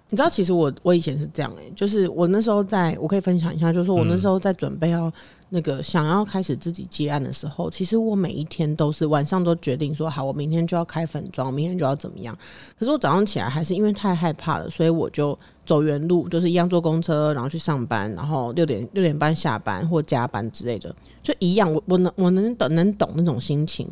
[0.10, 5.12] 你知道，其实我我以前是这样诶，就是我那时候在我可以分享一下，就是说我那时候在准备要。
[5.50, 12.36] 那个想要开始自己接案的时候，其实我每一天都是晚上都决定说好，我明天就要开粉妆，明天就要怎么样。
[12.78, 21.72] 可是我早上起来还是因为太害怕了，所以我就走原路，就是一样坐公车，然后去上班，然后六点六点半下班或加班之类的，就一样。
[21.72, 23.88] 我我能我能懂能懂那种心情。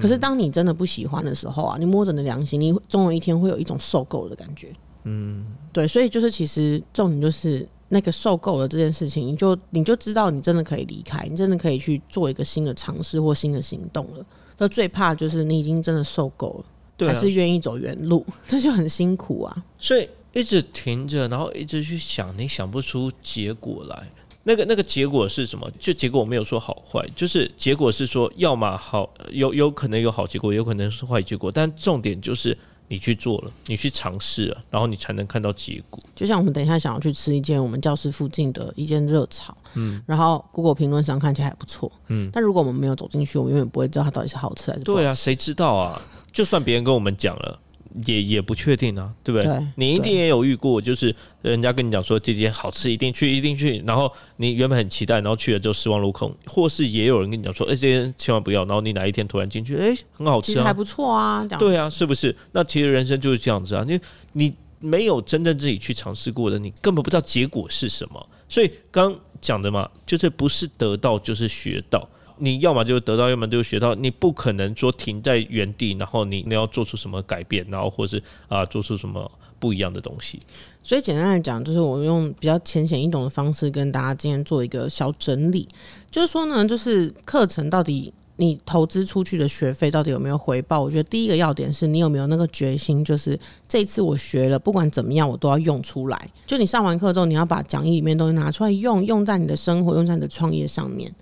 [0.00, 4.74] 可是当你真的不喜欢的时候啊，你摸着你的良心，你总有一天会有一种受够的感觉。
[5.08, 7.66] 嗯，对，所以就是其实重点就是。
[7.90, 14.26] 那个受够了这件事情，你就你就知道你真的可以离开，你真的可以去做一个新的尝试或新的行动了。
[14.58, 16.62] 那最怕就是你已经真的受够
[16.98, 19.64] 了，还是愿意走原路， 那就很辛苦啊。
[19.78, 24.06] 所以一直停着，然后一直去想，你想不出结果来。
[24.42, 25.66] 那个那个结果是什么？
[25.80, 32.54] 就结果我没有说好坏，就是结果是说，要么好有有可能有好结果，有可能是坏结果，但重点就是。
[32.88, 36.02] 你去做了，你去尝试了，然后你才能看到结果。
[36.16, 44.96] 就像我们等一下想要去吃一间我们教室附近的一间热炒，嗯，然后 Google 评论上看起来还不错，嗯，但如果我们没有走进去，我们永远不会知道它到底是好吃还是不好。
[44.96, 46.00] 对啊，谁知道啊？
[46.32, 47.58] 就算别人跟我们讲了。
[48.06, 49.66] 也也不确定啊，对不对？
[49.76, 53.82] 你一定也有遇过，就是人家跟你讲说这间好吃，一定去，一定去。
[53.86, 58.64] 然后你原本很期待，然后去了之后失望落空，或是也有人跟你讲说，哎，这间千万不要。
[58.66, 61.46] 然后你哪一天突然进去，哎，很好吃，其实还不错啊。
[61.58, 62.34] 对啊，是不是？
[62.52, 63.98] 那其实人生就是这样子啊，你
[64.32, 68.28] 你没有真正自己去尝试过的，你根本不知道结果是什么。
[68.48, 72.08] 所以刚讲的嘛，就是不是得到就是学到。
[72.38, 73.94] 你要么就得到，要么就学到。
[73.94, 80.40] 你不可能说停在原地，然后你你要做出什么改变，然后或是啊做出什么不一样的东西。
[80.82, 85.68] 所以简单来讲，就是我用比较浅显易懂的方式跟大家今天做一个小整理，
[86.10, 90.80] 就是说呢，就是课程到底你投资出去的学费到底有没有回报？
[90.80, 96.30] 我觉得第一个要点是你有没有那个决心，就是这次我学了，不管怎么样，我都要用出来。
[96.46, 101.12] 就你上完课之后，你要把讲义里面东西拿出来用，用在你的生活，用在你的创业上面。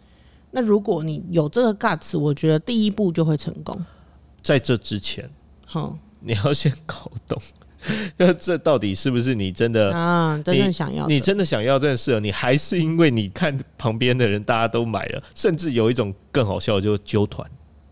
[0.57, 3.79] 那如果你有这个 guts，我觉得第一步就会成功。
[4.43, 5.29] 在这之前，
[5.67, 7.39] 好，你要先搞懂，
[8.17, 10.35] 那这到底是不是你真的啊？
[10.43, 17.47] 真正想要，你真的想要这件事，你还是因为你看旁边的人大家都买了，甚至有一种更好笑，就揪团。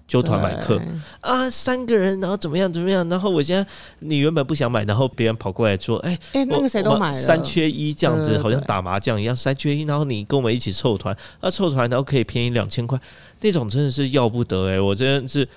[0.06, 0.80] 揪团买课
[1.20, 3.08] 啊，三个人，然后怎么样怎么样？
[3.08, 3.66] 然后我现在
[4.00, 13.00] 你原本不想买，然后别人跑过来说：“哎哎，那个谁都买了，三缺一这样子，好像打麻将一样，三缺一。”然后你跟我们一起凑团，啊，凑团然后可以便宜两千块，
[13.40, 14.80] 那种真的是要不得哎！
[14.80, 15.48] 我真的是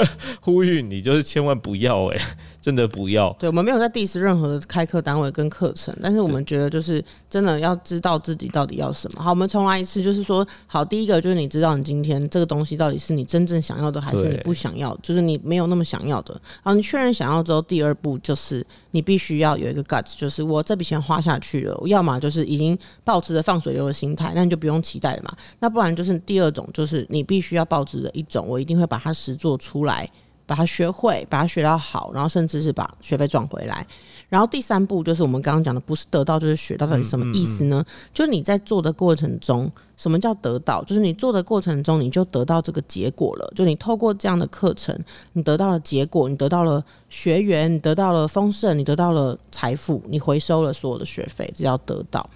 [0.40, 2.18] 呼吁你，就是千万不要哎、
[2.60, 3.34] 真的不要。
[3.38, 9.22] 对，我们没有在 diss 任何的开课单位跟课程，但是我们觉得就是真的要知道自己到底要什么。
[9.22, 16.38] 好，我们重来一次，就是说，好，第一个就是你知道你今天这个东西到底是你真正想要的，还是你不想要，就是你没有那么想要的。
[16.62, 25.34] 好，你确认想要之后，第二步就是你必须要有一个 guts，就是我这笔钱花下去了，要么就是已经保持着放水流的心态，那你就不用期待了嘛。
[25.60, 30.10] 那不然就是第二种，就是你必须要保持着一种，我一定会把它实做出来。
[30.46, 33.86] 把它学会，把它学到好，然后甚至是把学费赚回来。
[34.28, 37.82] 然后第三步就是我们刚刚讲的，不是得到就是学到，到底什么意思呢？
[38.12, 40.84] 就是你在做的过程中，什么叫得到？
[40.84, 43.50] 就是你做的过程中，你就得到这个结果了。
[43.56, 44.94] 就你透过这样的课程，
[45.32, 52.28] 你得到了结果，你得到了学员，你得到了丰盛，你得到了财富，你回收了所有的学费，这叫得到。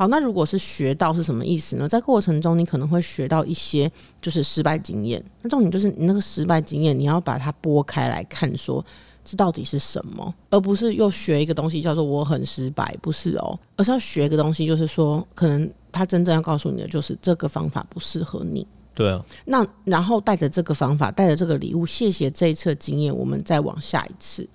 [0.00, 1.86] 好，那如果是学到是什么意思呢？
[1.86, 3.92] 在过程中，你可能会学到一些
[4.22, 5.22] 就是失败经验。
[5.42, 8.82] 那重点就是你那个失败经验，你要把它拨开来看，说
[9.26, 18.66] 这到底是什么，而不是又学一个东西叫做我很失败，不是哦，而是要学一个东西，就是说可能他真正要告诉你的就是这个方法不适合你。
[18.94, 24.48] 对啊，那然后带着这个方法，带着这个礼物，谢谢这一次的经验，我们再往下一次。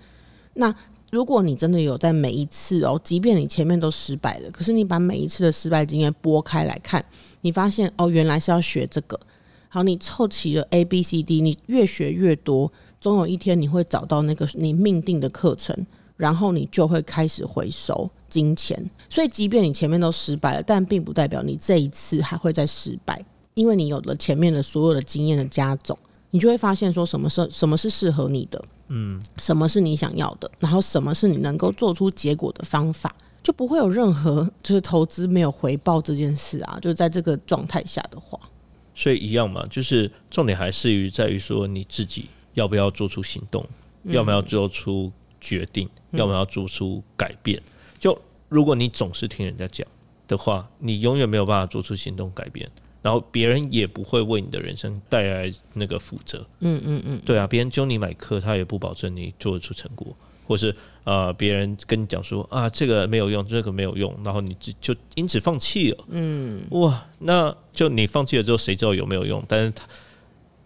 [0.56, 0.74] 那
[1.16, 7.04] 如果你真的有在每一次哦，即便你前面都失败了，可是你把每一次的失败经验拨开来看，
[7.40, 9.18] 你发现哦，原来是要学这个。
[9.70, 15.74] 好，你凑齐了 A、B、C、D，你越学越多，总有一天你会找到那个你命定的课程，
[16.18, 18.78] 然后你就会开始回收金钱。
[19.10, 23.24] 所以，即便你前面都失败了，但并不代表你这一次还会再失败。
[23.54, 25.98] 因为你有了前面的所有的经验的加总，
[26.32, 38.40] 你就会发现说什么是什么是适合你的，嗯，什么是你想要的，然后什么是你能够做出结果的方法，就不会有任何就是投资没有回报这件事啊，就是在这个状态下的话，
[38.94, 43.66] 所以一样嘛，就是重点还是于在于说你自己要不要做出行动，
[44.04, 45.12] 要不要做出
[45.42, 47.62] 决定，要不要做出改变。
[47.98, 48.18] 就
[48.50, 49.88] 如果你总是听人家讲
[50.28, 52.70] 的话，你永远没有办法做出行动改变。
[53.06, 60.08] 然后别人也不会为你的人生带来那个负责，嗯嗯嗯，对啊，别人教你买课，他也不保证你做得出成果，
[60.48, 69.46] 或是呃，别人跟你讲说啊，这个没有用，这个没有用，然后你就就因此放弃了，嗯，哇，那就你放弃了之后，谁知道有没有用？
[69.48, 69.86] 但是他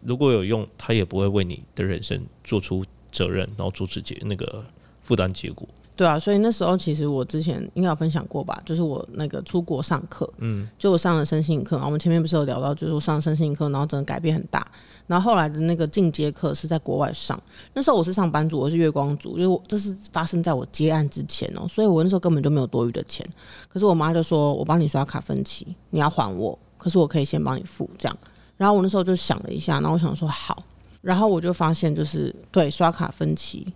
[0.02, 4.64] 如果有用，他也不会为你的人生做出责任，然后做出结那个
[5.04, 5.68] 负担结果。
[6.00, 14.66] 对啊，所以那时候其实我之前应该有分享过吧，就是我那个出国上课，嗯，就我上了身心课嘛，我们前面不是有聊到，就是我上身心课，然后真的改变很大，
[15.08, 17.38] 然后后来的那个进阶课是在国外上，
[17.74, 23.28] 那时候我是上班族，我是月光族，因为我这是发生在我接案之前哦、所以我那时候根本就没有多余的钱，
[23.68, 28.18] 可是我妈就说我帮你刷卡分期，你要还我，可是我可以先帮你付这样，
[28.56, 30.64] 然后我那时候就想了一下，然后我想说好，
[31.02, 33.68] 然后我就发现就是对刷卡分期。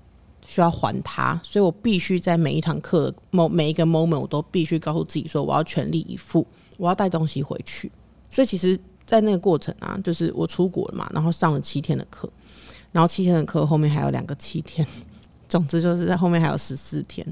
[0.46, 6.46] 需要还他，所以我必须在每一堂课某每一个 moment，我都必须告诉自己说，我要全力以赴，
[6.78, 7.92] 我要带东西回去。
[8.30, 12.30] 所以其实，在那个过程啊，就是我出国了嘛，然后上了七天的课，
[12.92, 14.86] 然后七天的课后面还有两个七天，
[15.48, 17.26] 总之就是在后面还有十四天。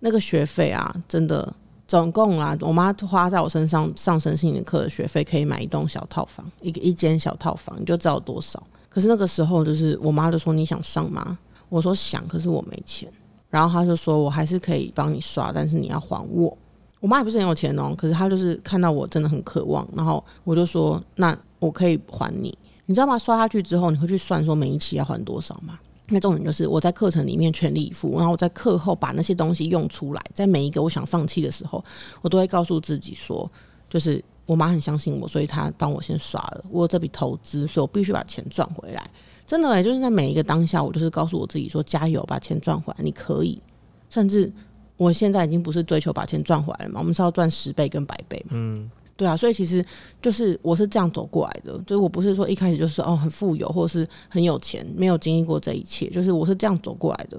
[0.00, 1.54] 那个学费啊，真的
[1.88, 8.62] 总共啊，我妈花在我身上上身心灵课的学费，可以买一栋小套房，一个一间小套房，你就知道多少。
[8.88, 11.36] 可是那个时候，就是我妈就说：“你想上吗？”
[11.74, 13.12] 我说想，可是我没钱。
[13.50, 16.56] 然后他就说我还是可以帮你刷，但是你要还我。
[17.00, 22.56] 我妈也不是很有钱哦，可是她就是看到我真的很渴望，然后我就说那我可以还你，
[22.86, 23.18] 你知道吗？
[23.18, 25.78] 刷下去之后，你会去算说每一期要还多少吗？
[26.08, 31.84] 那重点就是我在课程里面全力以赴，然后我在课后把那些东西用出来，在每一个我想放弃的时候，
[32.22, 33.50] 我都会告诉自己说，
[33.88, 39.10] 就是我妈很相信我，所以她帮我先刷了，我有这笔投资，所以我必须把钱赚回来。
[39.46, 43.60] 真的、欸，就是在每一个当下，我就是告诉我自己说：加油，把钱赚回来，你可以。
[44.08, 44.50] 甚至
[44.96, 48.52] 我现在已经不是追求把钱赚回来了嘛，我们是要赚十倍跟百倍嘛。
[48.52, 49.84] 嗯，对啊，所以其实
[50.22, 57.38] 就是我是这样走过来的，就是我不是说一开始就是哦很富有或者是很有钱，没有经历过这一切，就是我是这样走过来的。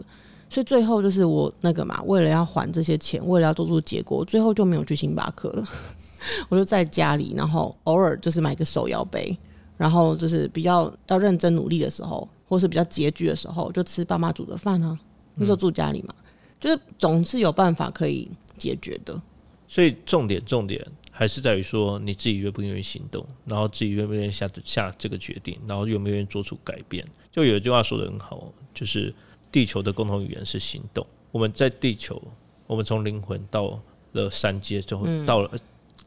[0.49, 5.67] 所以最后就是我那个嘛，为了要还这些钱，为了要做出结果，最后就没有去星巴克了，
[6.49, 9.35] 我就在家里，然后偶尔就是买个手摇杯。
[9.78, 14.97] 然后就是比较要认真努力的时候，或是比较拮据的时候，就吃爸妈煮的饭啊。
[15.36, 16.15] 那时候住家里嘛，
[16.59, 19.21] 就是总是有办法可以解决的。
[19.67, 27.05] 所以重点重点还是在于说你自己愿不愿意行动，然后自己愿不愿意下下这个决定，然后愿不愿意做出改变。
[27.32, 29.13] 就有一句话说的很好，就是
[29.51, 31.05] 地球的共同语言是行动。
[31.32, 32.21] 我们在地球，
[32.65, 33.78] 我们从灵魂到
[34.13, 35.51] 了三阶之后，到了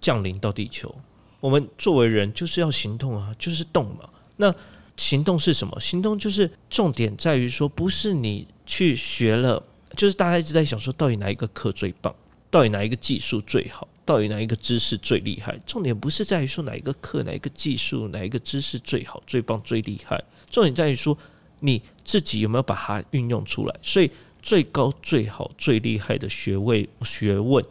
[0.01, 0.95] 降临到地球。
[1.41, 4.09] 我们作为人就是要行动啊，就是动嘛。
[4.37, 4.55] 那
[4.97, 5.79] 行动是什么？
[5.81, 9.63] 行动就是重点在于说，不是你去学了，
[9.97, 12.15] 就是大家一直在想说，到底哪一个课最棒，
[12.51, 15.57] 到底哪一个技术最好，到底哪一个知识最厉害？
[15.65, 21.17] 重点不是在于说哪一个课、哪一个技术、哪一个知识最好、最棒、最厉害，重点在于说
[21.61, 23.75] 你自己有没有把它运用出来。
[23.83, 24.11] 所以，
[24.43, 27.65] 最高、最好、最厉害的学位、学问，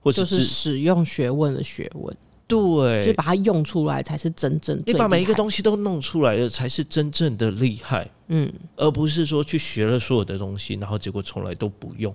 [0.00, 2.16] 或者是使用学问的学问，
[2.50, 4.82] 对，就把它用出来才是真正。
[4.84, 8.06] 你把每一个，东西都弄出来了，才是真正的厉害。
[8.26, 12.14] 嗯，而不是说去学了所有的东西，然后结果从来都不用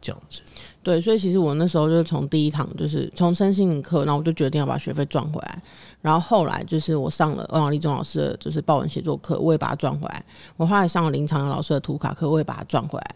[0.00, 0.40] 这样子。
[0.82, 5.62] 对，所以其实我那时候就是从第一堂就是从身心灵课，然后我就决定要把学费赚回来。
[6.00, 10.24] 然后后来就是我上了欧阳立中老师的就是报文写作课，我也把它赚回来。
[10.56, 13.14] 我后来上了林长阳老师的图卡课，我也把它赚回来。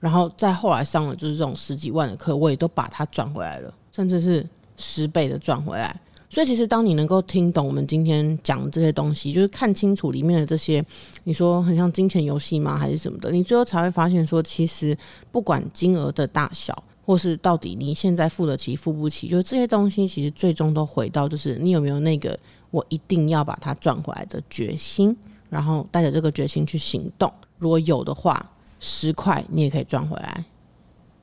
[0.00, 4.44] 然后再后来上了就是这种十几万的课，我也都把它赚回来了，甚至是
[4.76, 5.96] 十倍的赚回来。
[6.32, 10.82] 所以其实当你能够听懂我们今天讲这些东西，就是看清楚里面的这些，
[11.24, 13.30] 你说很像金钱游戏吗，还是什么的？
[13.30, 14.96] 你最后才会发现说，其实
[15.30, 16.74] 不管金额的大小，
[17.04, 22.34] 或是到底你现在付得起付不起，就是这些东西其实最终都回到就是你有没有那个
[22.70, 25.14] 我一定要把它赚回来的决心，
[25.50, 27.30] 然后带着这个决心去行动。
[27.58, 30.42] 如果有的话，十块你也可以赚回来。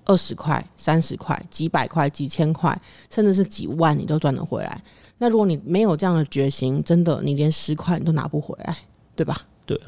[0.05, 2.79] 二十块、三十块、几百块、几千块，
[3.11, 4.81] 甚至是几万，你都赚得回来。
[5.19, 8.75] 那如果你没有这样的决心，真的你连十块你都拿不回来，
[9.15, 9.45] 对吧？
[9.65, 9.79] 对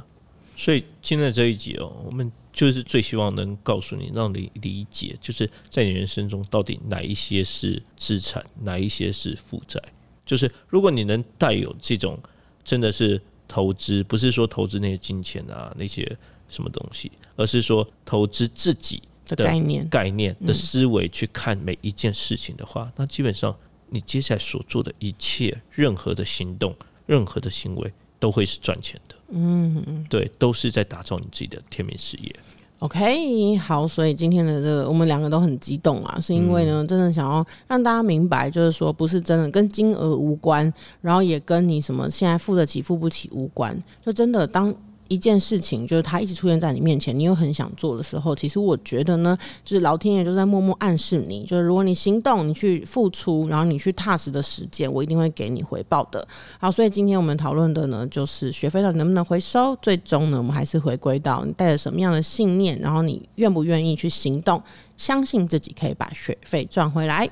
[0.55, 9.81] 所以今天这一集哦，我们就是最希望能告诉你，让你理解，就是在你人生中到底哪一些是资产，哪一些是负债。
[10.23, 12.19] 就是如果你能带有这种
[12.63, 16.05] 真的是投资，不是说投资那些金钱啊那些
[16.47, 23.57] 什么东西，而是说投资自己的的概念，概念的思维去看每一件事情的话，那基本上
[23.91, 26.73] 你接下来所做的一切、任何的行动、
[27.05, 29.15] 任何的行为，都会是赚钱的。
[29.29, 32.35] 嗯，对，都是在打造你自己的天命事业。
[32.79, 44.73] OK，好，所以今天的这个我们两个都很激动啊，是因为呢，真的想要让大家明白，就是说不是真的跟金额无关，然后也跟你什么现在付得起付不起无关，就真的当。
[45.11, 56.25] 一件事情就是它一直出现在你面前，你又很想做的时候，其实我觉得呢，就是老天爷就在默默暗示你，就是如果你行动，你去付出，然后你去踏实的实践，我一定会给你回报的。
[56.57, 59.77] 好，所以今天我们讨论的呢，就是学费到底能不能回收。
[59.81, 64.63] 最终呢，我们还是回归到你带着什么样的信念，然后你愿不愿意去行动，
[64.95, 67.29] 相信自己可以把学费赚回来。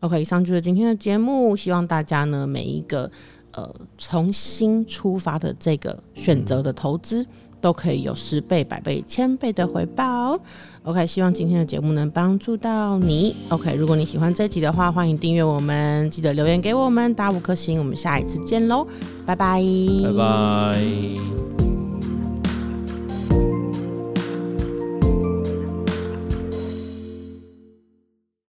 [0.00, 3.10] OK，以上就是今天的节目，希望大家呢每一个
[3.56, 7.26] 呃从新出发的这个选择的投资。
[7.58, 10.38] 都可以有十倍、百倍、千倍的回报。
[10.84, 13.34] OK，希望今天的节目能帮助到你。
[13.48, 17.78] OK，如果你喜欢这集的话，欢迎订阅我们，记得留言给我们，打五颗星。
[17.78, 18.86] 我们下一次见喽，
[19.24, 19.60] 拜拜，
[20.04, 21.75] 拜拜。